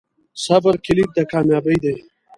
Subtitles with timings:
[0.45, 1.95] صبر کلید د کامیابۍ دی.